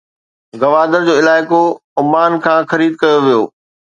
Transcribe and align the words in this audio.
گوادر 0.61 1.01
جو 1.07 1.13
علائقو 1.19 1.63
عمان 1.99 2.31
کان 2.43 2.61
خريد 2.71 2.93
ڪيو 3.01 3.19
ويو. 3.25 3.41